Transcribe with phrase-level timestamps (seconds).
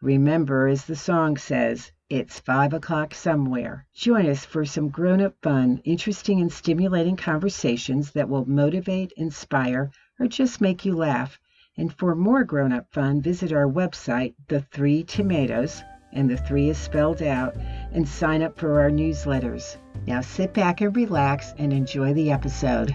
[0.00, 3.86] remember, as the song says, it's five o'clock somewhere.
[3.94, 9.90] Join us for some grown up fun, interesting, and stimulating conversations that will motivate, inspire,
[10.18, 11.38] or just make you laugh.
[11.76, 16.68] And for more grown up fun, visit our website, The Three Tomatoes, and the three
[16.68, 17.54] is spelled out,
[17.92, 19.76] and sign up for our newsletters.
[20.06, 22.94] Now sit back and relax and enjoy the episode.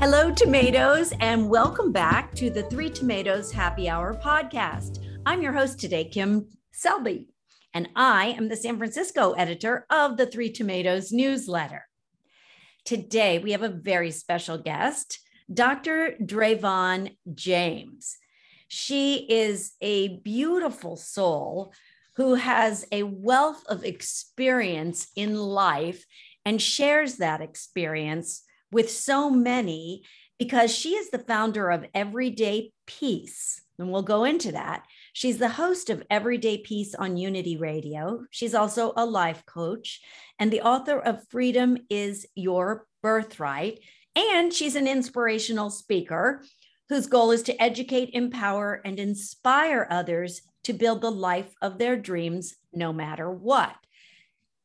[0.00, 5.04] Hello, tomatoes, and welcome back to the Three Tomatoes Happy Hour podcast.
[5.26, 7.26] I'm your host today, Kim Selby,
[7.74, 11.84] and I am the San Francisco editor of the Three Tomatoes newsletter.
[12.84, 15.18] Today, we have a very special guest.
[15.52, 16.14] Dr.
[16.22, 18.18] Drayvon James.
[18.68, 21.72] She is a beautiful soul
[22.14, 26.06] who has a wealth of experience in life
[26.44, 30.02] and shares that experience with so many
[30.38, 33.60] because she is the founder of Everyday Peace.
[33.78, 34.84] And we'll go into that.
[35.12, 38.24] She's the host of Everyday Peace on Unity Radio.
[38.30, 40.00] She's also a life coach
[40.38, 43.80] and the author of Freedom is Your Birthright.
[44.16, 46.44] And she's an inspirational speaker
[46.88, 51.96] whose goal is to educate, empower, and inspire others to build the life of their
[51.96, 53.76] dreams no matter what.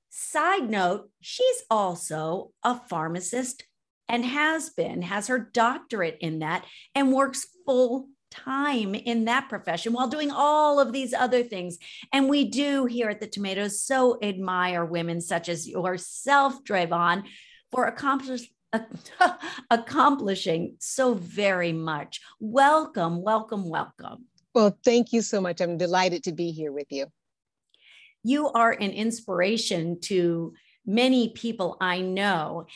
[0.09, 3.65] Side note, she's also a pharmacist
[4.13, 9.91] and has been, has her doctorate in that, and works full time in that profession
[9.91, 11.79] while doing all of these other things.
[12.13, 17.23] And we do here at the Tomatoes so admire women such as yourself, Drayvon,
[17.71, 18.51] for accomplish,
[19.71, 22.21] accomplishing so very much.
[22.39, 24.25] Welcome, welcome, welcome.
[24.53, 25.59] Well, thank you so much.
[25.59, 27.07] I'm delighted to be here with you.
[28.23, 30.53] You are an inspiration to
[30.85, 32.67] many people I know.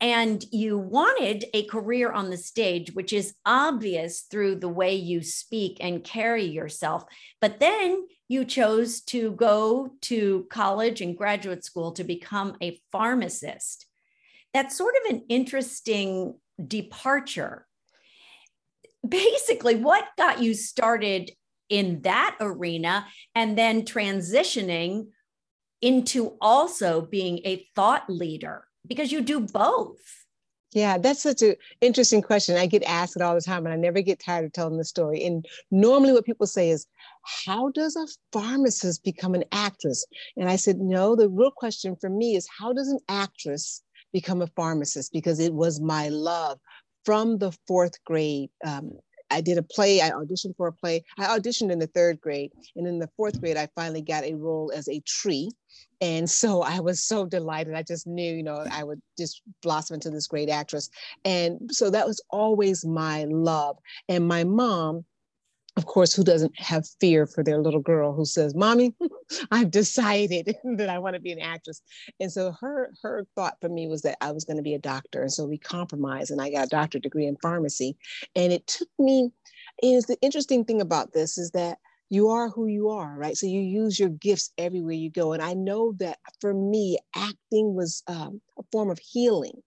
[0.00, 5.22] And you wanted a career on the stage, which is obvious through the way you
[5.22, 7.04] speak and carry yourself.
[7.40, 13.86] But then you chose to go to college and graduate school to become a pharmacist
[14.56, 16.34] that's sort of an interesting
[16.66, 17.66] departure.
[19.06, 21.30] Basically, what got you started
[21.68, 25.08] in that arena and then transitioning
[25.82, 28.65] into also being a thought leader?
[28.86, 29.98] Because you do both.
[30.72, 32.56] Yeah, that's such an interesting question.
[32.56, 34.84] I get asked it all the time, and I never get tired of telling the
[34.84, 35.24] story.
[35.24, 36.86] And normally, what people say is,
[37.44, 40.04] How does a pharmacist become an actress?
[40.36, 43.82] And I said, No, the real question for me is, How does an actress
[44.12, 46.58] become a pharmacist because it was my love
[47.04, 48.50] from the fourth grade.
[48.66, 48.92] Um,
[49.30, 51.04] I did a play, I auditioned for a play.
[51.18, 52.52] I auditioned in the third grade.
[52.76, 55.50] And in the fourth grade, I finally got a role as a tree.
[56.00, 57.74] And so I was so delighted.
[57.74, 60.90] I just knew, you know, I would just blossom into this great actress.
[61.24, 63.76] And so that was always my love.
[64.08, 65.04] And my mom,
[65.76, 68.94] of course, who doesn't have fear for their little girl who says, Mommy,
[69.50, 71.82] I've decided that I want to be an actress.
[72.18, 74.78] And so her her thought for me was that I was going to be a
[74.78, 75.20] doctor.
[75.20, 77.96] And so we compromised and I got a doctorate degree in pharmacy.
[78.34, 79.32] And it took me,
[79.82, 81.78] is the interesting thing about this is that
[82.08, 83.36] you are who you are, right?
[83.36, 85.32] So you use your gifts everywhere you go.
[85.32, 89.60] And I know that for me, acting was um, a form of healing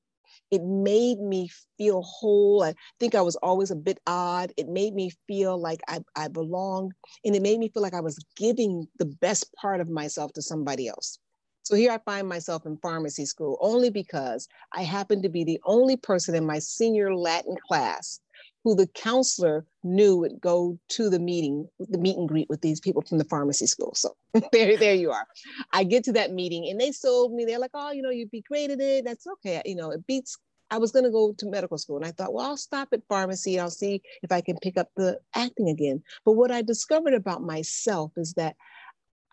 [0.52, 2.64] it made me feel whole.
[2.64, 4.52] I think I was always a bit odd.
[4.58, 6.94] It made me feel like I, I belonged,
[7.24, 10.42] and it made me feel like I was giving the best part of myself to
[10.42, 11.20] somebody else.
[11.64, 15.60] So here I find myself in pharmacy school only because I happen to be the
[15.66, 18.20] only person in my senior Latin class
[18.64, 22.80] who the counselor knew would go to the meeting, the meet and greet with these
[22.80, 23.94] people from the pharmacy school.
[23.96, 24.16] So
[24.52, 25.25] there, there you are.
[25.72, 27.46] I get to that meeting and they sold me.
[27.46, 29.06] They're like, oh, you know, you'd be great at it.
[29.06, 29.62] That's okay.
[29.66, 30.38] You know, it beats.
[30.72, 33.02] I was going to go to medical school and I thought, well, I'll stop at
[33.08, 33.59] pharmacy.
[33.59, 36.04] I'll see if I can pick up the acting again.
[36.25, 38.56] But what I discovered about myself is that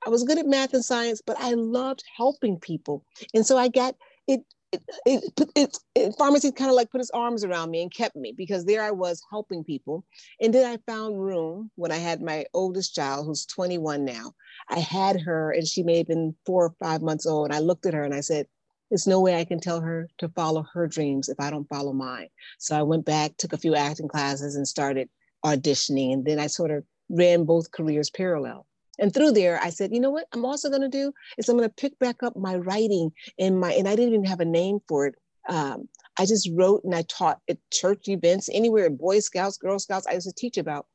[0.06, 3.04] I was good at math and science, but I loved helping people.
[3.34, 3.96] And so I got
[4.28, 7.94] it it, it, it, it, pharmacy kind of like put his arms around me and
[7.94, 10.04] kept me because there I was helping people.
[10.40, 14.32] And then I found room when I had my oldest child, who's 21 now.
[14.68, 17.46] I had her, and she may have been four or five months old.
[17.46, 18.46] And I looked at her and I said,
[18.90, 21.92] There's no way I can tell her to follow her dreams if I don't follow
[21.92, 22.28] mine.
[22.58, 25.08] So I went back, took a few acting classes, and started
[25.44, 26.12] auditioning.
[26.12, 28.66] And then I sort of ran both careers parallel.
[28.98, 30.26] And through there, I said, you know what?
[30.32, 33.60] I'm also going to do is I'm going to pick back up my writing and
[33.60, 35.14] my, and I didn't even have a name for it.
[35.48, 35.88] Um,
[36.18, 40.06] I just wrote and I taught at church events, anywhere, Boy Scouts, Girl Scouts.
[40.06, 40.86] I used to teach about,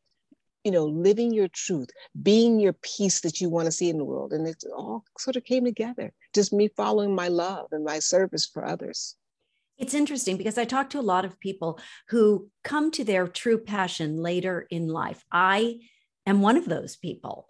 [0.64, 1.90] you know, living your truth,
[2.22, 4.34] being your peace that you want to see in the world.
[4.34, 8.46] And it all sort of came together, just me following my love and my service
[8.46, 9.16] for others.
[9.78, 13.58] It's interesting because I talk to a lot of people who come to their true
[13.58, 15.24] passion later in life.
[15.32, 15.80] I
[16.28, 17.48] am one of those people.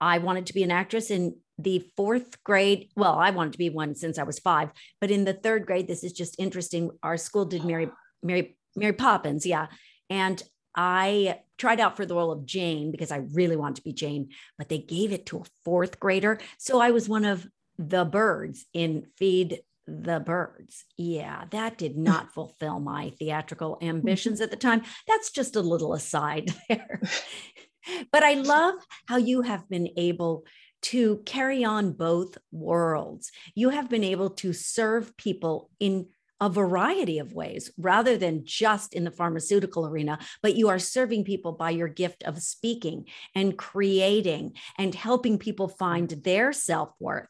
[0.00, 2.88] I wanted to be an actress in the fourth grade.
[2.96, 4.70] Well, I wanted to be one since I was five,
[5.00, 6.90] but in the third grade, this is just interesting.
[7.02, 7.88] Our school did Mary,
[8.22, 9.66] Mary, Mary Poppins, yeah,
[10.08, 10.42] and
[10.74, 14.30] I tried out for the role of Jane because I really wanted to be Jane,
[14.56, 17.46] but they gave it to a fourth grader, so I was one of
[17.78, 20.84] the birds in Feed the Birds.
[20.96, 24.82] Yeah, that did not fulfill my theatrical ambitions at the time.
[25.06, 27.00] That's just a little aside there.
[28.12, 28.74] But I love
[29.06, 30.44] how you have been able
[30.82, 33.32] to carry on both worlds.
[33.54, 36.06] You have been able to serve people in
[36.40, 41.24] a variety of ways rather than just in the pharmaceutical arena, but you are serving
[41.24, 43.04] people by your gift of speaking
[43.34, 47.28] and creating and helping people find their self worth.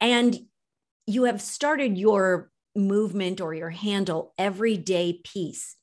[0.00, 0.36] And
[1.06, 5.76] you have started your movement or your handle, Everyday Peace.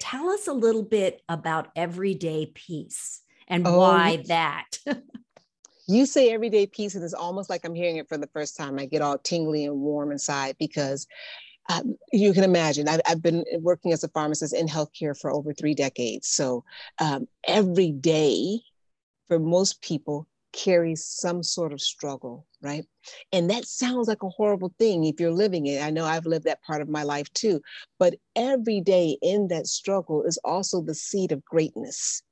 [0.00, 4.78] Tell us a little bit about Everyday Peace and oh, why that.
[5.88, 8.78] you say everyday peace, and it's almost like I'm hearing it for the first time.
[8.78, 11.06] I get all tingly and warm inside because
[11.70, 15.52] um, you can imagine I've, I've, been working as a pharmacist in healthcare for over
[15.52, 16.28] three decades.
[16.28, 16.64] So
[16.98, 18.60] um, every day
[19.28, 22.84] for most people carries some sort of struggle, right?
[23.32, 25.82] And that sounds like a horrible thing if you're living it.
[25.82, 27.60] I know I've lived that part of my life too.
[27.98, 32.22] But every day in that struggle is also the seed of greatness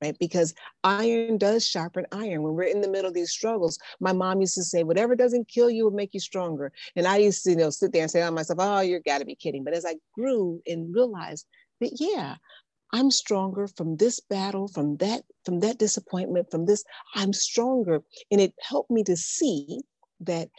[0.00, 0.16] right?
[0.18, 2.42] Because iron does sharpen iron.
[2.42, 5.48] When we're in the middle of these struggles, my mom used to say, whatever doesn't
[5.48, 6.72] kill you will make you stronger.
[6.96, 9.02] And I used to, you know, sit there and say to myself, oh, you are
[9.04, 9.64] got to be kidding.
[9.64, 11.46] But as I grew and realized
[11.80, 12.36] that, yeah,
[12.92, 16.84] I'm stronger from this battle, from that, from that disappointment, from this,
[17.14, 18.02] I'm stronger.
[18.30, 19.80] And it helped me to see
[20.20, 20.50] that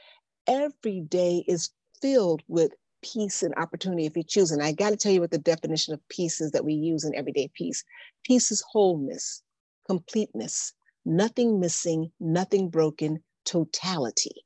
[0.48, 4.52] every day is filled with peace and opportunity if you choose.
[4.52, 7.04] And I got to tell you what the definition of peace is that we use
[7.04, 7.84] in everyday peace.
[8.24, 9.42] Peace is wholeness,
[9.88, 10.74] completeness,
[11.06, 14.46] nothing missing, nothing broken, totality.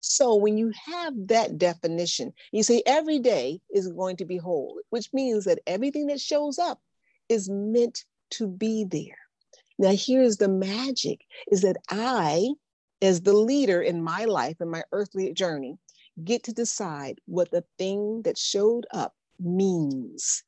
[0.00, 4.80] So when you have that definition, you say every day is going to be whole,
[4.90, 6.80] which means that everything that shows up
[7.28, 9.18] is meant to be there.
[9.78, 12.48] Now here's the magic is that I
[13.00, 15.78] as the leader in my life and my earthly journey
[16.24, 20.42] get to decide what the thing that showed up means.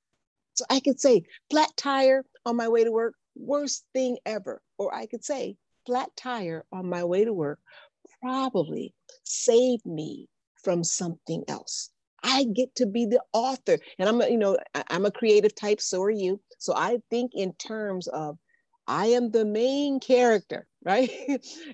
[0.54, 4.60] So I could say, flat tire on my way to work, worst thing ever.
[4.78, 5.56] Or I could say,
[5.86, 7.60] flat tire on my way to work
[8.20, 8.92] probably
[9.24, 10.28] saved me
[10.62, 11.90] from something else.
[12.22, 13.78] I get to be the author.
[13.98, 14.56] And I'm a, you know,
[14.88, 16.40] I'm a creative type, so are you.
[16.58, 18.38] So I think in terms of
[18.86, 21.10] I am the main character, right?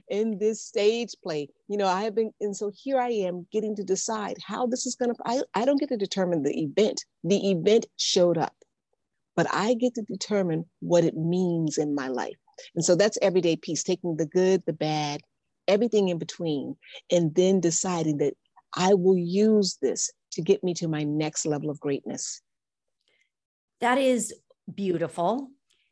[0.08, 1.48] in this stage play.
[1.68, 4.86] You know, I have been, and so here I am getting to decide how this
[4.86, 7.04] is going to, I, I don't get to determine the event.
[7.24, 8.54] The event showed up,
[9.34, 12.36] but I get to determine what it means in my life.
[12.74, 15.20] And so that's everyday peace, taking the good, the bad,
[15.68, 16.76] everything in between,
[17.10, 18.34] and then deciding that
[18.74, 22.40] I will use this to get me to my next level of greatness.
[23.80, 24.32] That is
[24.72, 25.50] beautiful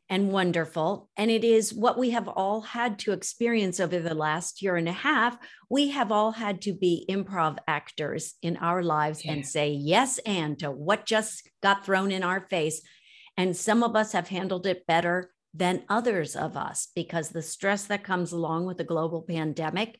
[0.09, 1.09] and wonderful.
[1.17, 4.87] And it is what we have all had to experience over the last year and
[4.87, 5.37] a half.
[5.69, 9.33] We have all had to be improv actors in our lives yeah.
[9.33, 12.81] and say yes and to what just got thrown in our face.
[13.35, 17.85] And some of us have handled it better than others of us because the stress
[17.85, 19.97] that comes along with the global pandemic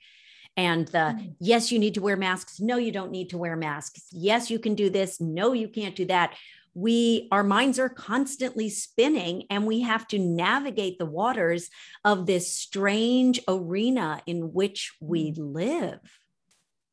[0.58, 1.32] and the mm-hmm.
[1.40, 2.60] yes, you need to wear masks.
[2.60, 4.08] No, you don't need to wear masks.
[4.12, 5.20] Yes, you can do this.
[5.20, 6.36] No, you can't do that
[6.76, 11.70] we our minds are constantly spinning and we have to navigate the waters
[12.04, 16.00] of this strange arena in which we live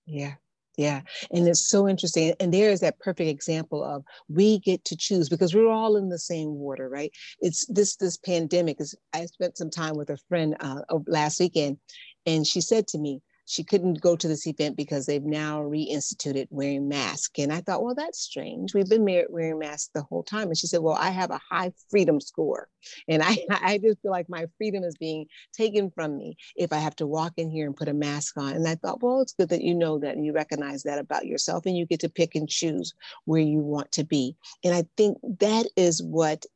[0.07, 0.35] yeah
[0.79, 1.03] yeah
[1.33, 5.29] and it's so interesting and there is that perfect example of we get to choose
[5.29, 9.59] because we're all in the same water right it's this this pandemic is i spent
[9.59, 11.77] some time with a friend uh, last weekend
[12.25, 13.21] and she said to me
[13.53, 17.39] she couldn't go to this event because they've now reinstituted wearing masks.
[17.39, 18.73] And I thought, well, that's strange.
[18.73, 20.49] We've been wearing masks the whole time.
[20.49, 22.69] And she said, well, I have a high freedom score.
[23.09, 26.79] And I, I just feel like my freedom is being taken from me if I
[26.79, 28.55] have to walk in here and put a mask on.
[28.55, 31.27] And I thought, well, it's good that you know that and you recognize that about
[31.27, 32.95] yourself and you get to pick and choose
[33.27, 34.35] where you want to be.
[34.65, 36.47] And I think that is what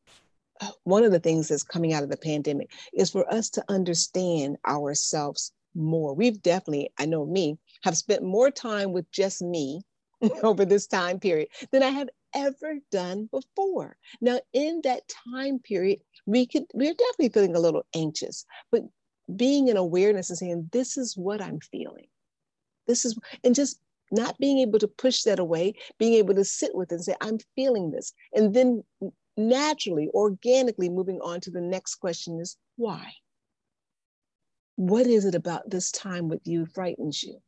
[0.62, 3.64] uh, one of the things that's coming out of the pandemic is for us to
[3.68, 6.14] understand ourselves more.
[6.14, 9.82] We've definitely, I know me, have spent more time with just me
[10.42, 13.96] over this time period than I have ever done before.
[14.20, 15.02] Now, in that
[15.32, 18.82] time period, we could we're definitely feeling a little anxious, but
[19.34, 22.06] being in awareness and saying, this is what I'm feeling.
[22.86, 23.80] This is and just
[24.12, 27.14] not being able to push that away, being able to sit with it and say,
[27.20, 28.12] I'm feeling this.
[28.32, 28.84] And then
[29.36, 33.12] naturally, organically moving on to the next question is why?
[34.76, 37.40] What is it about this time with you frightens you?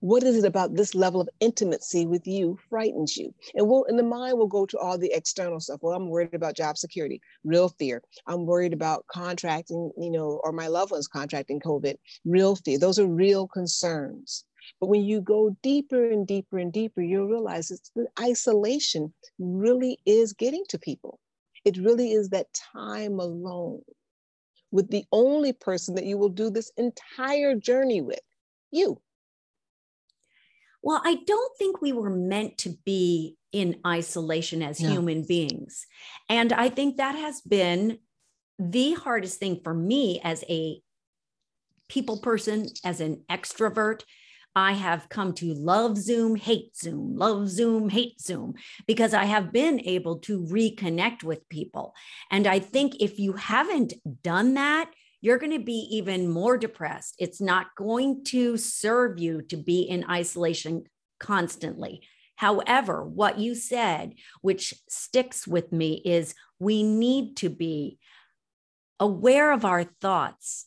[0.00, 3.32] What is it about this level of intimacy with you frightens you?
[3.54, 5.80] And we'll, and the mind will go to all the external stuff.
[5.82, 8.02] Well, I'm worried about job security, real fear.
[8.26, 11.94] I'm worried about contracting, you know, or my loved ones contracting COVID,
[12.24, 12.78] real fear.
[12.78, 14.44] Those are real concerns.
[14.80, 19.98] But when you go deeper and deeper and deeper, you'll realize it's the isolation really
[20.04, 21.20] is getting to people.
[21.64, 23.82] It really is that time alone
[24.74, 28.18] with the only person that you will do this entire journey with,
[28.72, 29.00] you.
[30.82, 34.90] Well, I don't think we were meant to be in isolation as no.
[34.90, 35.86] human beings.
[36.28, 38.00] And I think that has been
[38.58, 40.82] the hardest thing for me as a
[41.88, 44.02] people person, as an extrovert.
[44.56, 48.54] I have come to love Zoom, hate Zoom, love Zoom, hate Zoom,
[48.86, 51.94] because I have been able to reconnect with people.
[52.30, 57.16] And I think if you haven't done that, you're going to be even more depressed.
[57.18, 60.84] It's not going to serve you to be in isolation
[61.18, 62.02] constantly.
[62.36, 67.98] However, what you said, which sticks with me, is we need to be
[69.00, 70.66] aware of our thoughts.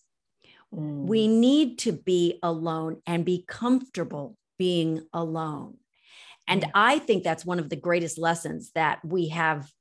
[0.73, 1.05] Mm.
[1.05, 5.77] We need to be alone and be comfortable being alone.
[6.47, 6.71] And mm.
[6.73, 9.71] I think that's one of the greatest lessons that we have,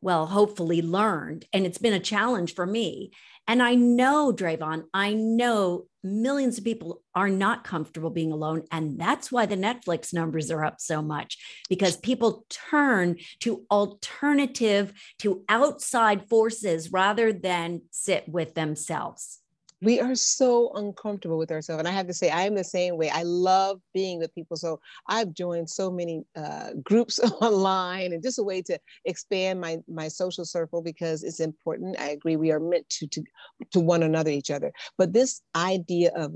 [0.00, 1.44] well, hopefully learned.
[1.52, 3.10] And it's been a challenge for me
[3.48, 8.64] and I know, Drayvon, I know millions of people are not comfortable being alone.
[8.72, 11.38] And that's why the Netflix numbers are up so much
[11.68, 19.40] because people turn to alternative, to outside forces rather than sit with themselves
[19.82, 22.96] we are so uncomfortable with ourselves and i have to say i am the same
[22.96, 28.22] way i love being with people so i've joined so many uh, groups online and
[28.22, 32.50] just a way to expand my my social circle because it's important i agree we
[32.50, 33.22] are meant to to
[33.70, 36.32] to one another each other but this idea of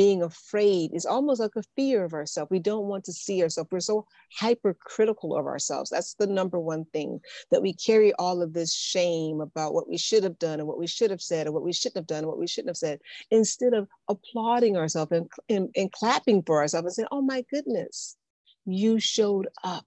[0.00, 2.50] being afraid is almost like a fear of ourselves.
[2.50, 3.68] We don't want to see ourselves.
[3.70, 5.90] We're so hypercritical of ourselves.
[5.90, 9.98] That's the number one thing that we carry all of this shame about what we
[9.98, 12.20] should have done and what we should have said or what we shouldn't have done
[12.20, 12.98] and what we shouldn't have said,
[13.30, 18.16] instead of applauding ourselves and, and, and clapping for ourselves and saying, oh my goodness,
[18.64, 19.84] you showed up.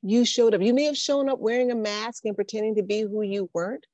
[0.00, 0.62] You showed up.
[0.62, 3.84] You may have shown up wearing a mask and pretending to be who you weren't,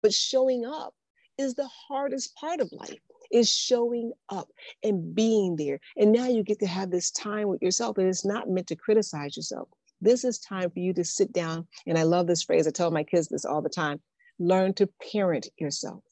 [0.00, 0.94] but showing up
[1.38, 3.00] is the hardest part of life
[3.30, 4.48] is showing up
[4.82, 5.80] and being there.
[5.96, 8.76] And now you get to have this time with yourself, and it's not meant to
[8.76, 9.68] criticize yourself.
[10.00, 11.66] This is time for you to sit down.
[11.86, 12.66] And I love this phrase.
[12.66, 14.00] I tell my kids this all the time
[14.40, 16.02] learn to parent yourself,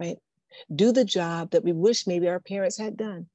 [0.00, 0.16] right?
[0.74, 3.26] Do the job that we wish maybe our parents had done.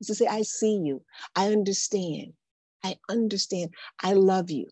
[0.00, 1.02] Is to say, I see you,
[1.34, 2.34] I understand,
[2.84, 4.68] I understand, I love you.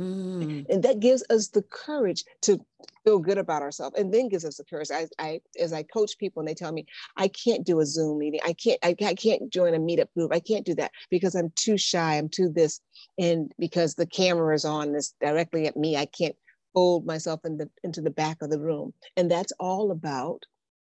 [0.00, 0.66] Mm.
[0.68, 2.58] And that gives us the courage to
[3.04, 4.90] feel good about ourselves and then gives us the courage.
[4.90, 6.86] I, I as I coach people and they tell me,
[7.16, 8.40] I can't do a Zoom meeting.
[8.44, 10.32] I can't, I, I can't join a meetup group.
[10.32, 12.16] I can't do that because I'm too shy.
[12.16, 12.80] I'm too this.
[13.18, 16.36] And because the camera is on this directly at me, I can't
[16.72, 18.92] fold myself in the, into the back of the room.
[19.16, 20.42] And that's all about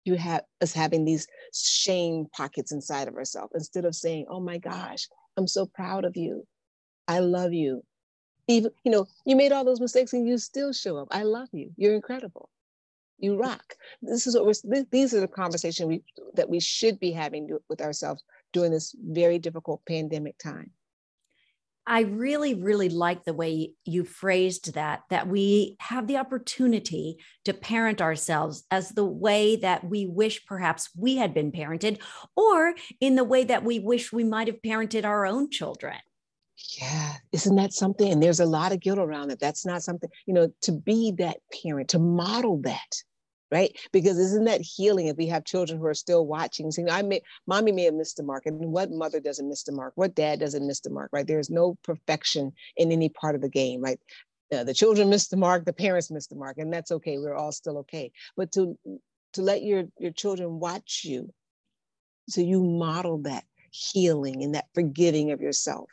[0.04, 4.58] you have us having these shame pockets inside of ourselves instead of saying, oh my
[4.58, 6.44] gosh, I'm so proud of you.
[7.08, 7.82] I love you
[8.48, 11.08] even you know you made all those mistakes and you still show up.
[11.10, 11.70] I love you.
[11.76, 12.48] You're incredible.
[13.18, 13.76] You rock.
[14.02, 16.02] This is what we're these are the conversation we
[16.34, 18.22] that we should be having with ourselves
[18.52, 20.70] during this very difficult pandemic time.
[21.88, 27.54] I really, really like the way you phrased that, that we have the opportunity to
[27.54, 32.00] parent ourselves as the way that we wish perhaps we had been parented,
[32.34, 35.96] or in the way that we wish we might have parented our own children.
[36.80, 38.10] Yeah, isn't that something?
[38.10, 39.38] And there's a lot of guilt around it.
[39.38, 43.02] That's not something, you know, to be that parent, to model that,
[43.50, 43.76] right?
[43.92, 46.70] Because isn't that healing if we have children who are still watching?
[46.70, 48.46] saying, I may, mommy may have missed the mark.
[48.46, 49.92] And what mother doesn't miss the mark?
[49.96, 51.26] What dad doesn't miss the mark, right?
[51.26, 54.00] There's no perfection in any part of the game, right?
[54.50, 57.18] Uh, the children miss the mark, the parents miss the mark, and that's okay.
[57.18, 58.12] We're all still okay.
[58.36, 58.78] But to
[59.32, 61.32] to let your your children watch you,
[62.28, 65.90] so you model that healing and that forgiving of yourself?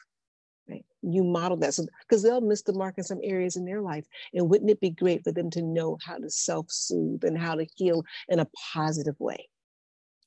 [1.04, 4.06] You model that so because they'll miss the mark in some areas in their life.
[4.34, 7.68] And wouldn't it be great for them to know how to self-soothe and how to
[7.76, 9.50] heal in a positive way?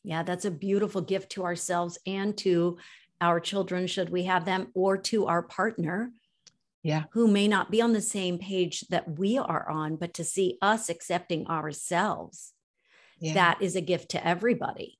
[0.04, 2.78] Yeah, that's a beautiful gift to ourselves and to
[3.20, 6.12] our children, should we have them, or to our partner.
[6.82, 7.04] Yeah.
[7.12, 10.58] Who may not be on the same page that we are on, but to see
[10.62, 12.52] us accepting ourselves,
[13.18, 13.34] yeah.
[13.34, 14.98] that is a gift to everybody.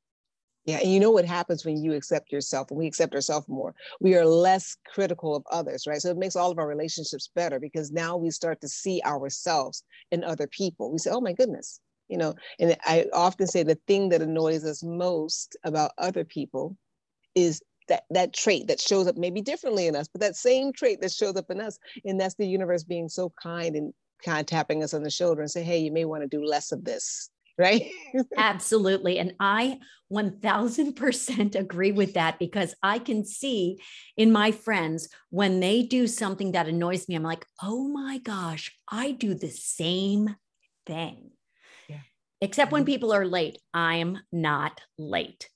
[0.67, 3.73] Yeah, and you know what happens when you accept yourself and we accept ourselves more?
[4.01, 6.03] We are less critical of others, right?
[6.03, 9.85] So it makes all of our relationships better because now we start to see ourselves
[10.11, 10.91] in other people.
[10.91, 14.65] We say, oh my goodness, you know, and I often say the thing that annoys
[14.65, 16.77] us most about other people
[17.37, 21.01] is that that trait that shows up maybe differently in us, but that same trait
[21.01, 23.95] that shows up in us, and that's the universe being so kind and
[24.25, 26.45] kind of tapping us on the shoulder and say, hey, you may want to do
[26.45, 27.91] less of this right?
[28.37, 29.19] Absolutely.
[29.19, 29.79] And I
[30.13, 33.81] 1000% agree with that because I can see
[34.17, 38.77] in my friends when they do something that annoys me, I'm like, oh my gosh,
[38.89, 40.37] I do the same
[40.87, 41.31] thing.
[41.89, 42.01] Yeah.
[42.41, 42.93] Except when mm-hmm.
[42.93, 45.49] people are late, I'm not late.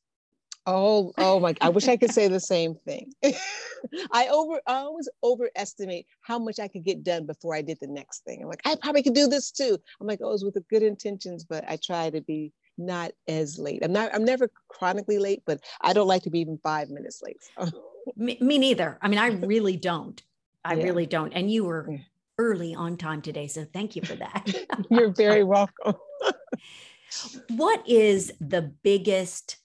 [0.72, 1.54] Oh, oh my!
[1.60, 3.12] I wish I could say the same thing.
[4.12, 7.88] I over, I always overestimate how much I could get done before I did the
[7.88, 8.42] next thing.
[8.42, 9.76] I'm like, I probably could do this too.
[10.00, 13.58] I'm like, oh, it's with the good intentions, but I try to be not as
[13.58, 13.84] late.
[13.84, 14.14] I'm not.
[14.14, 17.42] I'm never chronically late, but I don't like to be even five minutes late.
[17.58, 17.70] So.
[18.16, 18.98] Me, me, neither.
[19.02, 20.20] I mean, I really don't.
[20.64, 20.84] I yeah.
[20.84, 21.32] really don't.
[21.32, 21.98] And you were
[22.38, 24.50] early on time today, so thank you for that.
[24.90, 25.94] You're very welcome.
[27.50, 29.59] what is the biggest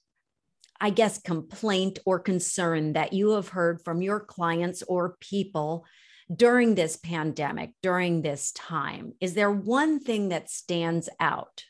[0.79, 5.85] I guess, complaint or concern that you have heard from your clients or people
[6.33, 9.13] during this pandemic, during this time?
[9.21, 11.63] Is there one thing that stands out?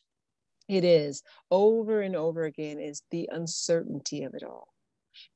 [0.68, 4.75] It is over and over again is the uncertainty of it all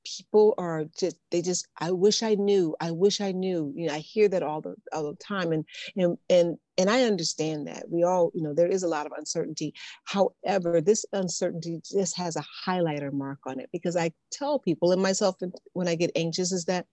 [0.03, 3.93] people are just they just i wish i knew i wish i knew you know
[3.93, 7.83] i hear that all the all the time and and and and i understand that.
[7.89, 9.73] We all you know there is a lot of uncertainty.
[10.05, 15.01] However this uncertainty just has a highlighter mark on it because i tell people and
[15.01, 15.35] myself
[15.73, 16.85] when i get anxious is that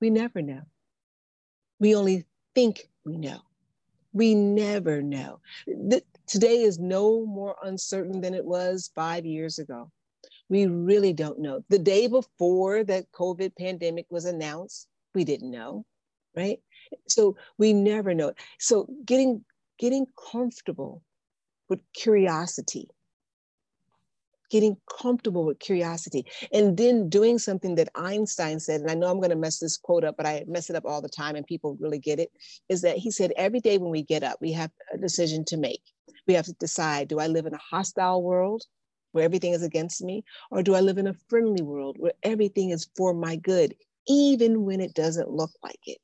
[0.00, 0.62] we never know.
[1.80, 3.40] We only think we know.
[4.12, 5.40] We never know.
[6.26, 9.90] Today is no more uncertain than it was five years ago
[10.48, 11.64] we really don't know.
[11.68, 15.84] The day before that COVID pandemic was announced, we didn't know,
[16.36, 16.60] right?
[17.08, 18.32] So we never know.
[18.58, 19.44] So getting
[19.78, 21.02] getting comfortable
[21.68, 22.88] with curiosity,
[24.50, 29.18] getting comfortable with curiosity, and then doing something that Einstein said, and I know I'm
[29.18, 31.46] going to mess this quote up, but I mess it up all the time, and
[31.46, 32.30] people really get it.
[32.68, 35.56] Is that he said every day when we get up, we have a decision to
[35.56, 35.82] make.
[36.26, 38.64] We have to decide: Do I live in a hostile world?
[39.14, 40.24] Where everything is against me?
[40.50, 43.74] Or do I live in a friendly world where everything is for my good,
[44.08, 45.98] even when it doesn't look like it?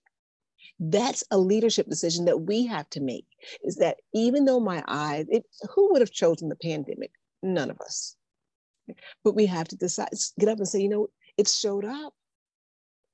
[0.78, 3.26] That's a leadership decision that we have to make.
[3.64, 5.44] Is that even though my eyes, it,
[5.74, 7.10] who would have chosen the pandemic?
[7.42, 8.16] None of us.
[9.24, 12.14] But we have to decide, get up and say, you know, it showed up.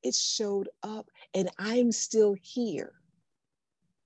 [0.02, 2.92] It showed up, and I'm still here.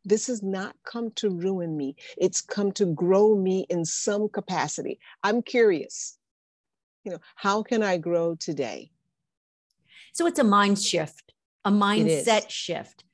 [0.05, 1.97] This has not come to ruin me.
[2.17, 4.99] It's come to grow me in some capacity.
[5.23, 6.19] I'm curious.
[7.05, 8.91] You know, how can I grow today?
[10.13, 11.33] So it's a mind shift,
[11.65, 13.05] a mindset shift.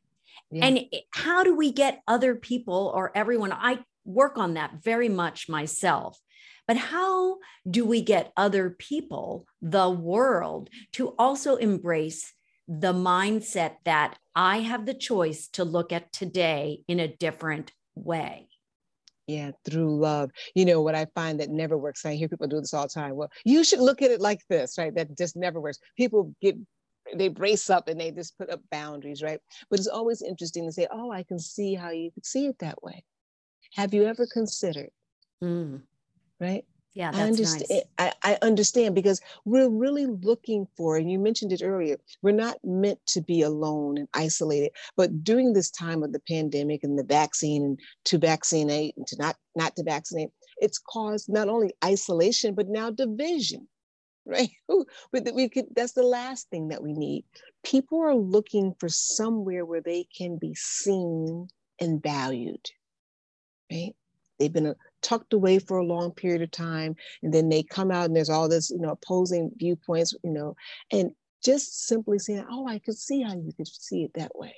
[0.50, 0.66] Yeah.
[0.66, 3.52] And how do we get other people or everyone?
[3.52, 6.20] I work on that very much myself.
[6.68, 12.32] But how do we get other people, the world, to also embrace
[12.68, 18.48] the mindset that I have the choice to look at today in a different way.
[19.26, 20.30] Yeah, through love.
[20.54, 22.88] You know, what I find that never works, I hear people do this all the
[22.88, 23.16] time.
[23.16, 24.94] Well, you should look at it like this, right?
[24.94, 25.78] That just never works.
[25.96, 26.56] People get,
[27.14, 29.40] they brace up and they just put up boundaries, right?
[29.68, 32.58] But it's always interesting to say, oh, I can see how you could see it
[32.60, 33.04] that way.
[33.74, 34.90] Have you ever considered?
[35.42, 35.82] Mm.
[36.40, 36.64] Right?
[36.96, 37.66] Yeah, I understand.
[37.68, 37.82] Nice.
[37.98, 42.56] I, I understand because we're really looking for, and you mentioned it earlier, we're not
[42.64, 44.70] meant to be alone and isolated.
[44.96, 49.16] But during this time of the pandemic and the vaccine and to vaccinate and to
[49.18, 53.68] not not to vaccinate, it's caused not only isolation but now division,
[54.24, 54.48] right?
[55.12, 57.26] we could, that's the last thing that we need.
[57.62, 62.70] People are looking for somewhere where they can be seen and valued,
[63.70, 63.94] right?
[64.38, 67.90] They've been uh, tucked away for a long period of time and then they come
[67.90, 70.54] out and there's all this you know opposing viewpoints you know
[70.92, 71.10] and
[71.44, 74.54] just simply saying oh i could see how you could see it that way.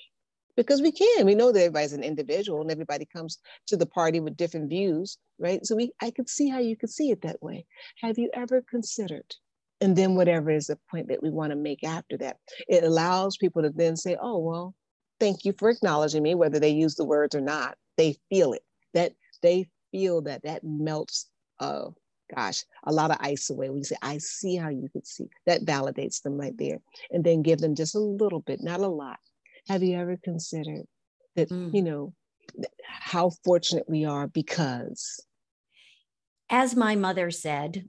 [0.57, 4.19] Because we can we know that everybody's an individual and everybody comes to the party
[4.19, 5.65] with different views right?
[5.65, 7.67] So we i could see how you could see it that way.
[8.01, 9.35] Have you ever considered
[9.81, 12.37] and then whatever is the point that we want to make after that
[12.69, 14.75] it allows people to then say oh well
[15.21, 18.63] thank you for acknowledging me whether they use the words or not they feel it
[18.95, 21.89] that they feel that that melts uh,
[22.35, 23.69] gosh, a lot of ice away.
[23.69, 26.79] When you say, I see how you could see, that validates them right there.
[27.11, 29.19] And then give them just a little bit, not a lot.
[29.69, 30.85] Have you ever considered
[31.37, 31.75] that, mm.
[31.75, 32.15] you know,
[32.83, 35.25] how fortunate we are because?
[36.51, 37.89] As my mother said,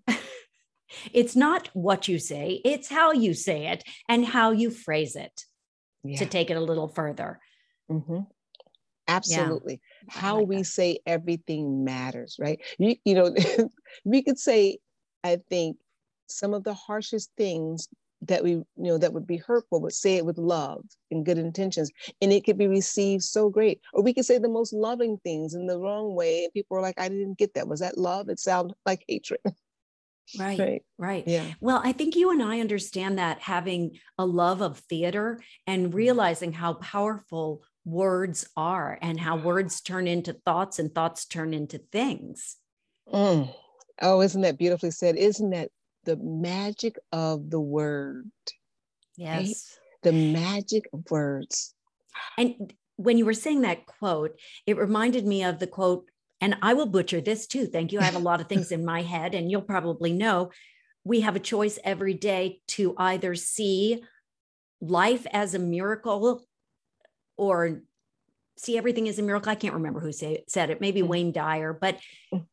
[1.13, 5.45] it's not what you say, it's how you say it and how you phrase it
[6.03, 6.17] yeah.
[6.17, 7.39] to take it a little further.
[7.89, 8.19] Mm-hmm.
[9.09, 9.81] Absolutely.
[10.07, 10.19] Yeah.
[10.19, 10.65] How like we that.
[10.65, 12.59] say everything matters, right?
[12.77, 13.33] You, you know,
[14.03, 14.79] we could say,
[15.23, 15.77] I think,
[16.27, 17.87] some of the harshest things
[18.21, 21.37] that we, you know, that would be hurtful, but say it with love and good
[21.37, 21.89] intentions,
[22.21, 23.79] and it could be received so great.
[23.93, 26.81] Or we could say the most loving things in the wrong way, and people are
[26.81, 27.67] like, "I didn't get that.
[27.67, 28.29] Was that love?
[28.29, 29.39] It sounded like hatred."
[30.37, 31.23] Right, right, right.
[31.25, 31.45] Yeah.
[31.59, 35.95] Well, I think you and I understand that having a love of theater and mm-hmm.
[35.95, 41.77] realizing how powerful words are and how words turn into thoughts and thoughts turn into
[41.77, 42.57] things.
[43.11, 43.53] Mm.
[44.01, 45.15] Oh, isn't that beautifully said?
[45.15, 45.69] Isn't that
[46.05, 48.29] the magic of the word?
[49.17, 49.47] Yes.
[49.47, 49.55] Right?
[50.03, 51.73] The magic of words.
[52.37, 56.09] And when you were saying that quote, it reminded me of the quote,
[56.41, 57.65] and I will butcher this too.
[57.65, 57.99] Thank you.
[57.99, 60.51] I have a lot of things in my head, and you'll probably know
[61.03, 64.03] we have a choice every day to either see
[64.81, 66.45] life as a miracle
[67.39, 67.81] or
[68.57, 69.51] see everything as a miracle.
[69.51, 71.07] I can't remember who say, said it, maybe mm.
[71.07, 71.97] Wayne Dyer, but
[72.33, 72.45] mm.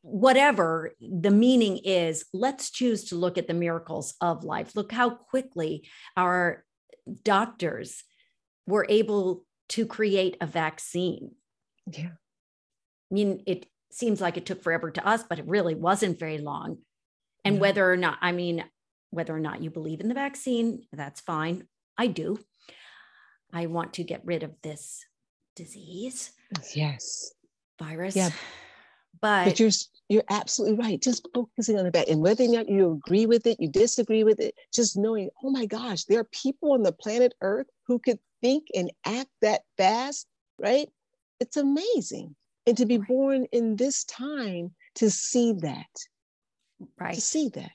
[0.00, 4.74] whatever the meaning is, let's choose to look at the miracles of life.
[4.74, 6.64] Look how quickly our
[7.22, 8.02] doctors
[8.66, 11.32] were able to create a vaccine.
[11.86, 12.12] Yeah.
[13.10, 16.38] I mean, it seems like it took forever to us, but it really wasn't very
[16.38, 16.78] long.
[17.44, 17.60] And yeah.
[17.60, 18.64] whether or not, I mean,
[19.10, 21.68] whether or not you believe in the vaccine, that's fine.
[21.98, 22.38] I do.
[23.52, 25.04] I want to get rid of this
[25.54, 26.32] disease.
[26.74, 27.32] Yes.
[27.78, 28.16] Virus.
[28.16, 28.30] Yeah.
[29.20, 29.70] But, but you're
[30.08, 31.00] you're absolutely right.
[31.00, 34.24] Just focusing on the back and whether or not you agree with it, you disagree
[34.24, 37.98] with it, just knowing, oh my gosh, there are people on the planet Earth who
[37.98, 40.26] could think and act that fast,
[40.58, 40.88] right?
[41.40, 42.36] It's amazing.
[42.66, 43.08] And to be right.
[43.08, 45.86] born in this time to see that.
[46.98, 47.14] Right.
[47.14, 47.72] To see that.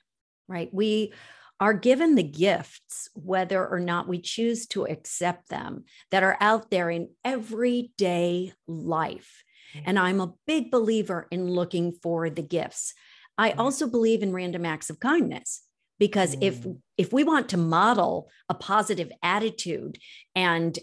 [0.47, 0.73] Right.
[0.73, 1.13] We
[1.61, 6.71] are given the gifts, whether or not we choose to accept them, that are out
[6.71, 9.43] there in everyday life.
[9.75, 9.83] Mm-hmm.
[9.85, 12.95] And I'm a big believer in looking for the gifts.
[13.37, 13.59] I mm-hmm.
[13.61, 15.61] also believe in random acts of kindness
[15.99, 16.79] because if mm.
[16.97, 19.99] if we want to model a positive attitude
[20.35, 20.79] and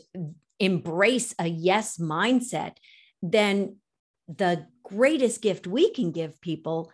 [0.60, 2.76] embrace a yes mindset,
[3.20, 3.78] then
[4.28, 6.92] the greatest gift we can give people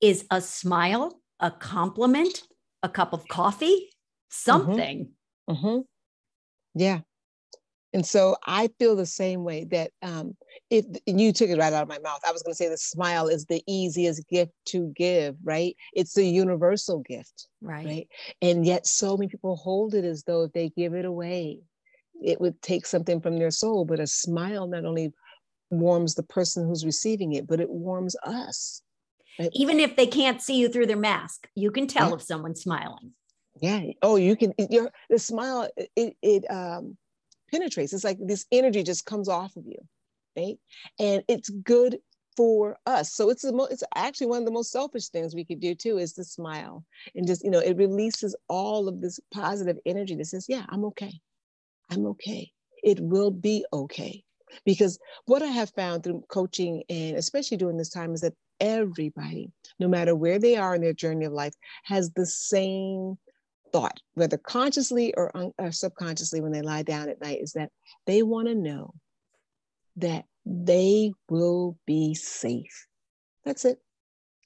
[0.00, 2.42] is a smile, a compliment,
[2.86, 4.30] a cup of coffee, mm-hmm.
[4.30, 5.10] something.
[5.50, 5.66] Mm-hmm.
[5.66, 5.80] Mm-hmm.
[6.74, 7.00] Yeah.
[7.92, 10.36] And so I feel the same way that um,
[10.70, 12.76] if you took it right out of my mouth, I was going to say the
[12.76, 15.74] smile is the easiest gift to give, right?
[15.94, 17.86] It's the universal gift, right?
[17.86, 18.08] right?
[18.42, 21.60] And yet, so many people hold it as though if they give it away,
[22.22, 23.84] it would take something from their soul.
[23.86, 25.14] But a smile not only
[25.70, 28.82] warms the person who's receiving it, but it warms us.
[29.52, 32.16] Even if they can't see you through their mask, you can tell yeah.
[32.16, 33.12] if someone's smiling.
[33.60, 33.82] Yeah.
[34.02, 34.52] Oh, you can.
[34.70, 36.96] Your the smile it it um,
[37.50, 37.92] penetrates.
[37.92, 39.78] It's like this energy just comes off of you,
[40.36, 40.58] right?
[40.98, 41.98] And it's good
[42.36, 43.14] for us.
[43.14, 45.74] So it's the mo- it's actually one of the most selfish things we could do
[45.74, 50.14] too is to smile and just you know it releases all of this positive energy
[50.16, 51.12] that says, yeah, I'm okay,
[51.90, 52.50] I'm okay.
[52.82, 54.22] It will be okay.
[54.64, 59.50] Because what I have found through coaching and especially during this time is that everybody,
[59.78, 63.18] no matter where they are in their journey of life, has the same
[63.72, 67.70] thought, whether consciously or, un- or subconsciously when they lie down at night, is that
[68.06, 68.94] they want to know
[69.96, 72.86] that they will be safe.
[73.44, 73.78] That's it.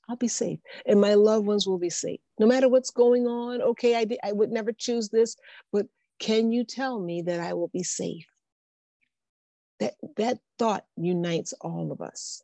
[0.08, 0.58] I'll be safe.
[0.86, 2.20] And my loved ones will be safe.
[2.38, 5.36] No matter what's going on, okay, I, I would never choose this,
[5.72, 5.86] but
[6.18, 8.26] can you tell me that I will be safe?
[9.78, 12.42] That, that thought unites all of us.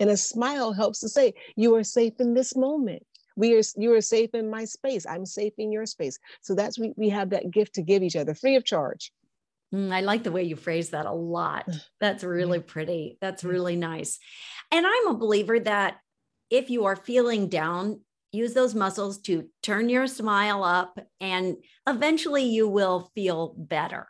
[0.00, 3.04] And a smile helps to say, you are safe in this moment.
[3.36, 5.06] We are, you are safe in my space.
[5.06, 6.18] I'm safe in your space.
[6.42, 9.12] So that's, we, we have that gift to give each other free of charge.
[9.74, 11.68] Mm, I like the way you phrase that a lot.
[12.00, 13.18] That's really pretty.
[13.20, 14.18] That's really nice.
[14.70, 15.98] And I'm a believer that
[16.50, 21.56] if you are feeling down, use those muscles to turn your smile up, and
[21.88, 24.08] eventually you will feel better.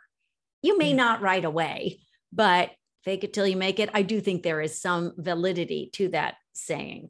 [0.61, 1.99] You may not right away,
[2.33, 2.71] but
[3.05, 3.89] fake it till you make it.
[3.93, 7.09] I do think there is some validity to that saying.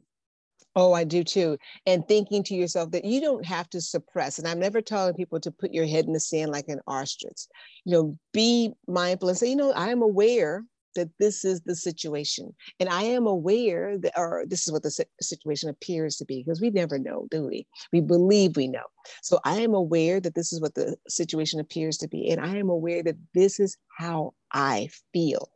[0.78, 1.56] Oh, I do too.
[1.86, 4.38] And thinking to yourself that you don't have to suppress.
[4.38, 7.46] And I'm never telling people to put your head in the sand like an ostrich.
[7.86, 11.74] You know, be mindful and say, you know, I am aware that this is the
[11.74, 12.54] situation.
[12.78, 16.60] And I am aware that, or this is what the situation appears to be, because
[16.60, 17.66] we never know, do we?
[17.90, 18.84] We believe we know.
[19.22, 22.30] So I am aware that this is what the situation appears to be.
[22.30, 25.50] And I am aware that this is how I feel.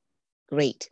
[0.51, 0.89] Great.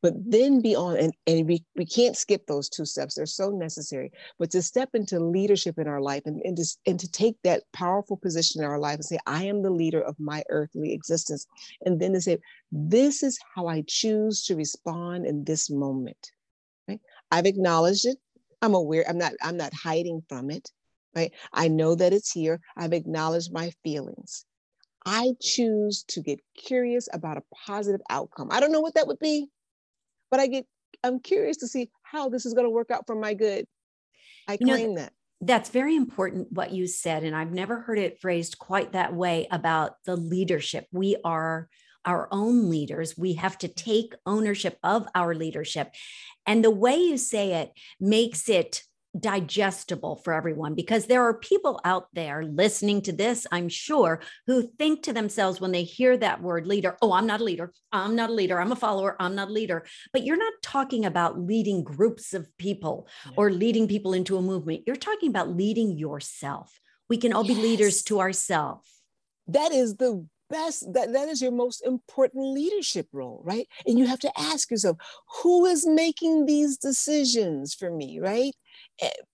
[0.00, 3.14] But then beyond and, and we, we can't skip those two steps.
[3.14, 4.12] They're so necessary.
[4.38, 7.64] But to step into leadership in our life and, and, to, and to take that
[7.72, 11.46] powerful position in our life and say i am the leader of my earthly existence
[11.84, 12.38] and then to say
[12.70, 16.30] this is how i choose to respond in this moment
[16.88, 17.00] right?
[17.30, 18.18] I've acknowledged it.
[18.62, 20.70] I'm aware i'm not i'm not hiding from it
[21.16, 21.32] right?
[21.52, 22.60] I know that it's here.
[22.76, 24.44] I've acknowledged my feelings
[25.08, 28.48] I choose to get curious about a positive outcome.
[28.50, 29.48] I don't know what that would be,
[30.30, 30.66] but I get
[31.02, 33.66] I'm curious to see how this is going to work out for my good.
[34.46, 35.12] I claim that.
[35.40, 37.22] That's very important what you said.
[37.22, 40.86] And I've never heard it phrased quite that way about the leadership.
[40.90, 41.68] We are
[42.04, 43.16] our own leaders.
[43.16, 45.94] We have to take ownership of our leadership.
[46.46, 48.82] And the way you say it makes it
[49.18, 54.62] digestible for everyone because there are people out there listening to this, I'm sure, who
[54.62, 57.72] think to themselves when they hear that word leader, oh, I'm not a leader.
[57.92, 58.60] I'm not a leader.
[58.60, 59.16] I'm a follower.
[59.20, 59.86] I'm not a leader.
[60.12, 63.32] But you're not talking about leading groups of people yeah.
[63.36, 64.82] or leading people into a movement.
[64.86, 66.78] You're talking about leading yourself.
[67.08, 67.56] We can all yes.
[67.56, 68.88] be leaders to ourselves.
[69.46, 74.06] That is the best that that is your most important leadership role right and you
[74.06, 74.96] have to ask yourself
[75.42, 78.54] who is making these decisions for me right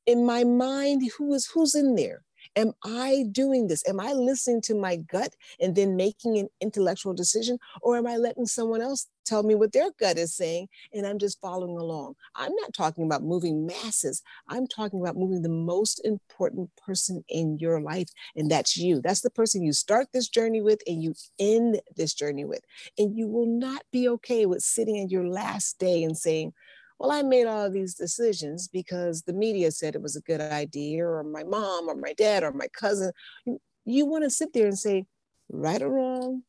[0.06, 2.22] in my mind who is who's in there?
[2.56, 3.82] Am i doing this?
[3.88, 7.58] Am i listening to my gut and then making an intellectual decision?
[7.82, 11.18] Or am i letting someone else tell me what their gut is saying and i'm
[11.18, 12.14] just following along?
[12.34, 14.22] I'm not talking about moving masses.
[14.48, 19.00] I'm talking about moving the most important person in your life and that's you.
[19.00, 22.60] That's the person you start this journey with and you end this journey with.
[22.98, 26.52] And you will not be okay with sitting in your last day and saying
[26.98, 31.06] well, I made all these decisions because the media said it was a good idea,
[31.06, 33.12] or my mom, or my dad, or my cousin.
[33.44, 35.06] You, you want to sit there and say,
[35.48, 36.42] right or wrong,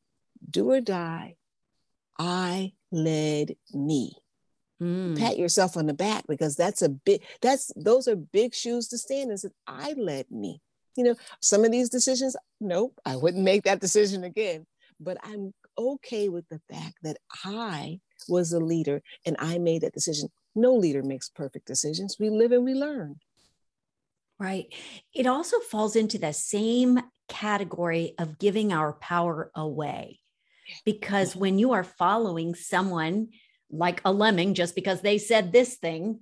[0.50, 1.36] do or die,
[2.18, 4.14] I led me.
[4.82, 5.18] Mm.
[5.18, 8.98] Pat yourself on the back because that's a big, that's those are big shoes to
[8.98, 10.62] stand and say, I led me.
[10.98, 14.66] You know, some of these decisions, nope, I wouldn't make that decision again.
[15.00, 19.94] But I'm okay with the fact that I was a leader and I made that
[19.94, 20.30] decision.
[20.56, 22.18] No leader makes perfect decisions.
[22.20, 23.18] We live and we learn.
[24.40, 24.68] Right.
[25.14, 30.20] It also falls into the same category of giving our power away.
[30.84, 33.30] Because when you are following someone
[33.70, 36.22] like a lemming just because they said this thing,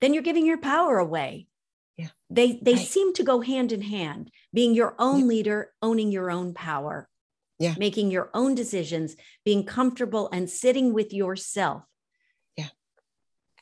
[0.00, 1.48] then you're giving your power away.
[1.96, 2.08] Yeah.
[2.30, 2.86] They they right.
[2.86, 4.30] seem to go hand in hand.
[4.52, 5.26] Being your own yeah.
[5.26, 7.08] leader, owning your own power
[7.64, 7.74] yeah.
[7.78, 11.82] making your own decisions being comfortable and sitting with yourself.
[12.56, 12.68] Yeah.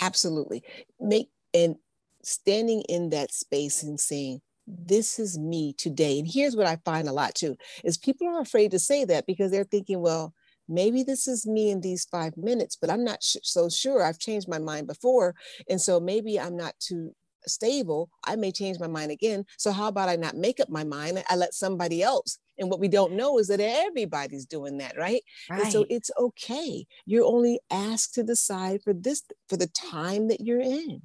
[0.00, 0.64] Absolutely.
[1.00, 1.76] Make and
[2.22, 6.18] standing in that space and saying this is me today.
[6.18, 9.26] And here's what i find a lot too is people are afraid to say that
[9.26, 10.34] because they're thinking well
[10.68, 14.02] maybe this is me in these five minutes but i'm not sh- so sure.
[14.04, 15.34] I've changed my mind before
[15.68, 17.14] and so maybe i'm not too
[17.46, 20.84] stable i may change my mind again so how about i not make up my
[20.84, 24.96] mind i let somebody else and what we don't know is that everybody's doing that,
[24.96, 25.22] right?
[25.50, 25.62] right?
[25.62, 26.86] And so it's okay.
[27.06, 31.02] You're only asked to decide for this, for the time that you're in.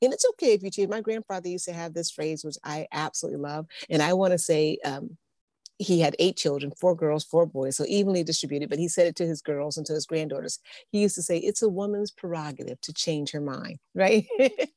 [0.00, 0.88] And it's okay if you change.
[0.88, 3.66] My grandfather used to have this phrase, which I absolutely love.
[3.90, 5.16] And I want to say, um,
[5.78, 9.16] he had eight children, four girls, four boys, so evenly distributed, but he said it
[9.16, 10.58] to his girls and to his granddaughters.
[10.90, 14.26] He used to say, it's a woman's prerogative to change her mind, right?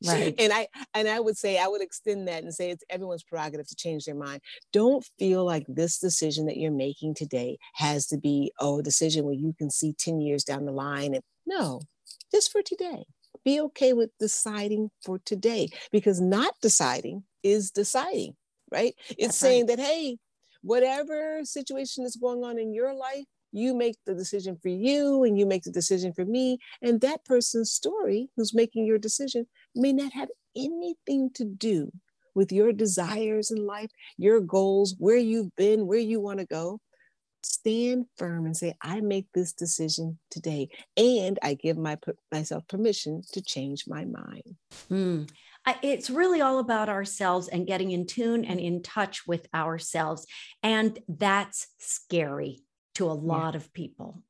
[0.05, 0.35] Right.
[0.37, 3.67] and I and I would say, I would extend that and say it's everyone's prerogative
[3.67, 4.41] to change their mind.
[4.73, 9.25] Don't feel like this decision that you're making today has to be, oh, a decision
[9.25, 11.13] where you can see 10 years down the line.
[11.13, 11.81] And no,
[12.31, 13.05] just for today.
[13.45, 18.35] Be okay with deciding for today because not deciding is deciding,
[18.69, 18.95] right?
[19.09, 19.77] It's That's saying right.
[19.77, 20.17] that, hey,
[20.61, 25.37] whatever situation is going on in your life, you make the decision for you and
[25.37, 26.59] you make the decision for me.
[26.81, 31.91] And that person's story, who's making your decision, may not have anything to do
[32.35, 36.79] with your desires in life, your goals, where you've been, where you want to go.
[37.41, 40.69] Stand firm and say, I make this decision today.
[40.97, 41.97] And I give my,
[42.31, 44.55] myself permission to change my mind.
[44.91, 45.29] Mm
[45.83, 50.25] it's really all about ourselves and getting in tune and in touch with ourselves.
[50.63, 52.63] And that's scary
[52.95, 53.57] to a lot yeah.
[53.57, 54.23] of people.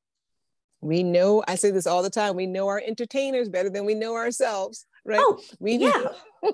[0.82, 3.96] We know, I say this all the time, we know our entertainers better than we
[3.96, 5.20] know ourselves, right?
[5.22, 6.04] Oh, we yeah.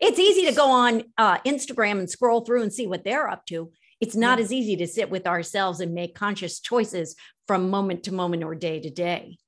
[0.00, 3.44] it's easy to go on uh, Instagram and scroll through and see what they're up
[3.46, 3.70] to.
[4.00, 4.44] It's not yeah.
[4.44, 8.54] as easy to sit with ourselves and make conscious choices from moment to moment or
[8.54, 9.38] day to day.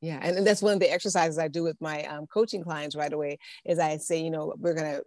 [0.00, 3.12] Yeah, and that's one of the exercises I do with my um, coaching clients right
[3.12, 3.38] away.
[3.64, 5.00] Is I say, you know, we're gonna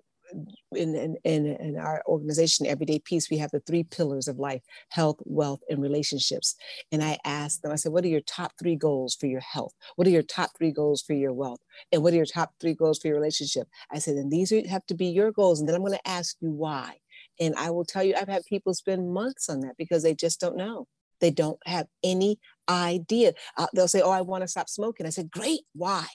[0.76, 4.62] in, in, in, in our organization, Everyday Peace, we have the three pillars of life
[4.90, 6.56] health, wealth, and relationships.
[6.92, 9.74] And I asked them, I said, what are your top three goals for your health?
[9.96, 11.60] What are your top three goals for your wealth?
[11.92, 13.68] And what are your top three goals for your relationship?
[13.92, 15.60] I said, and these have to be your goals.
[15.60, 16.98] And then I'm going to ask you why.
[17.40, 20.40] And I will tell you, I've had people spend months on that because they just
[20.40, 20.88] don't know.
[21.20, 23.34] They don't have any idea.
[23.58, 25.06] Uh, they'll say, Oh, I want to stop smoking.
[25.06, 25.62] I said, Great.
[25.74, 26.06] Why?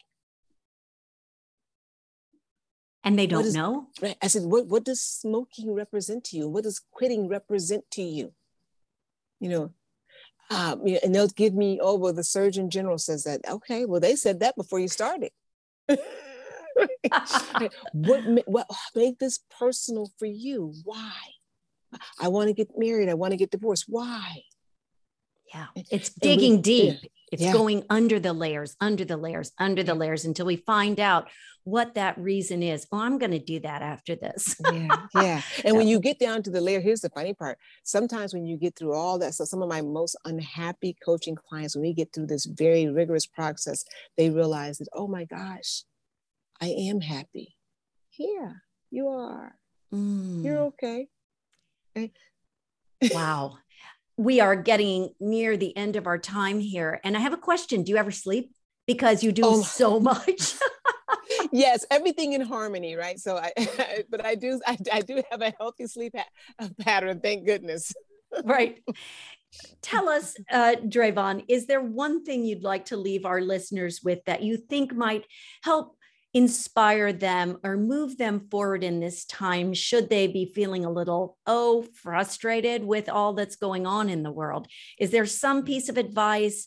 [3.05, 3.89] and they don't is, know.
[4.01, 4.17] Right.
[4.23, 6.49] I said, what, what does smoking represent to you?
[6.49, 8.33] What does quitting represent to you?
[9.41, 9.71] You know,
[10.51, 13.41] um, and they'll give me, oh, well, the Surgeon General says that.
[13.49, 15.33] Okay, well, they said that before you started.
[15.89, 15.99] what,
[18.47, 20.73] what made this personal for you?
[20.85, 21.13] Why?
[22.21, 23.09] I want to get married.
[23.09, 23.85] I want to get divorced.
[23.87, 24.43] Why?
[25.55, 26.97] Yeah, it's digging we, deep.
[27.31, 27.53] It's yeah.
[27.53, 31.29] going under the layers, under the layers, under the layers until we find out
[31.63, 32.87] what that reason is.
[32.93, 34.57] Oh, I'm going to do that after this.
[34.73, 35.07] yeah.
[35.15, 35.43] Yeah.
[35.65, 37.59] And so, when you get down to the layer, here's the funny part.
[37.85, 41.75] Sometimes when you get through all that, so some of my most unhappy coaching clients,
[41.75, 43.85] when we get through this very rigorous process,
[44.17, 45.85] they realize that, oh my gosh,
[46.61, 47.57] I am happy.
[48.19, 48.53] Yeah,
[48.91, 49.57] you are.
[49.93, 50.45] Mm.
[50.45, 51.09] You're okay.
[51.97, 52.13] okay.
[53.13, 53.59] wow
[54.17, 57.01] we are getting near the end of our time here.
[57.05, 57.83] And I have a question.
[57.83, 58.53] Do you ever sleep?
[58.87, 60.55] Because you do oh so much.
[61.53, 63.19] yes, everything in harmony, right?
[63.19, 67.47] So I, but I do, I, I do have a healthy sleep ha- pattern, thank
[67.47, 67.93] goodness.
[68.45, 68.81] right.
[69.83, 74.19] Tell us, uh, Drayvon, is there one thing you'd like to leave our listeners with
[74.27, 75.25] that you think might
[75.63, 75.97] help
[76.35, 81.39] inspire them or move them forward in this time should they be feeling a little
[81.47, 84.67] oh frustrated with all that's going on in the world?
[84.99, 85.67] Is there some mm.
[85.67, 86.67] piece of advice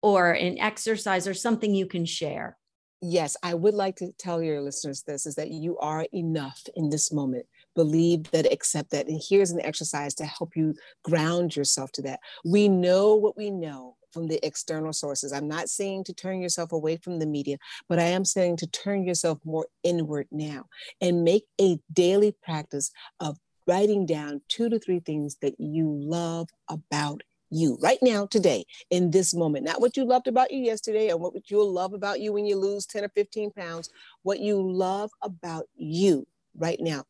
[0.00, 2.56] or an exercise or something you can share?
[3.04, 6.88] Yes i would like to tell your listeners this is that you are enough in
[6.88, 7.44] this moment.
[7.74, 12.20] Believe that accept that and here's an exercise to help you ground yourself to that.
[12.44, 15.32] We know what we know from the external sources.
[15.32, 17.56] I'm not saying to turn yourself away from the media,
[17.88, 20.66] but I am saying to turn yourself more inward now
[21.00, 26.48] and make a daily practice of writing down two to three things that you love
[26.68, 29.66] about you right now, today, in this moment.
[29.66, 32.56] Not what you loved about you yesterday and what you'll love about you when you
[32.56, 33.90] lose 10 or 15 pounds,
[34.22, 37.04] what you love about you right now.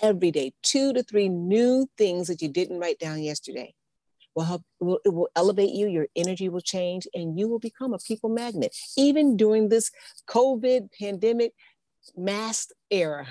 [0.00, 3.74] Every day, two to three new things that you didn't write down yesterday
[4.38, 7.92] will help will, it will elevate you your energy will change and you will become
[7.92, 9.90] a people magnet even during this
[10.28, 11.52] covid pandemic
[12.16, 13.26] masked era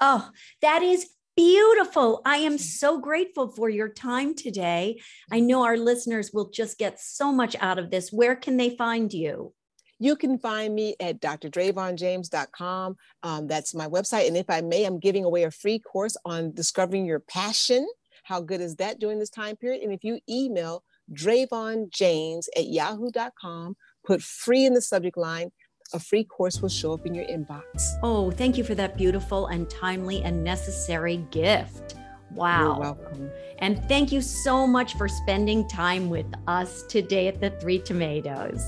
[0.00, 0.30] oh
[0.62, 2.20] that is beautiful.
[2.24, 5.00] I am so grateful for your time today.
[5.30, 8.12] I know our listeners will just get so much out of this.
[8.12, 9.54] Where can they find you?
[9.98, 12.96] You can find me at drdrayvonjames.com.
[13.22, 14.26] Um, that's my website.
[14.26, 17.86] And if I may, I'm giving away a free course on discovering your passion
[18.22, 19.82] how good is that during this time period?
[19.82, 20.82] And if you email
[21.12, 25.50] drayvonjames at yahoo.com, put free in the subject line,
[25.92, 27.92] a free course will show up in your inbox.
[28.02, 31.96] Oh, thank you for that beautiful and timely and necessary gift.
[32.30, 32.60] Wow.
[32.60, 33.30] You're welcome.
[33.58, 38.64] And thank you so much for spending time with us today at the Three Tomatoes.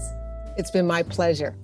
[0.56, 1.56] It's been my pleasure.